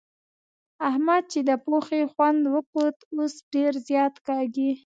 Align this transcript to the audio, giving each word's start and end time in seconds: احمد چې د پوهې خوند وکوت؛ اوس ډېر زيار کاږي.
احمد 0.89 1.23
چې 1.31 1.39
د 1.49 1.51
پوهې 1.65 2.01
خوند 2.13 2.41
وکوت؛ 2.55 2.97
اوس 3.15 3.33
ډېر 3.53 3.73
زيار 3.87 4.13
کاږي. 4.27 4.71